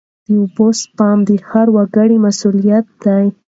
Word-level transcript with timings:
د 0.25 0.29
اوبو 0.39 0.67
سپما 0.81 1.23
د 1.27 1.29
هر 1.49 1.67
وګړي 1.75 2.17
مسوولیت 2.25 2.85
دی. 3.05 3.25